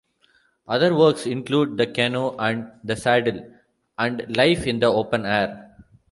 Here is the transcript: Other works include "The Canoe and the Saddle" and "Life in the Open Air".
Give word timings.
Other 0.67 0.95
works 0.95 1.27
include 1.27 1.77
"The 1.77 1.85
Canoe 1.85 2.31
and 2.39 2.71
the 2.83 2.95
Saddle" 2.95 3.53
and 3.99 4.35
"Life 4.35 4.65
in 4.65 4.79
the 4.79 4.87
Open 4.87 5.27
Air". 5.27 5.75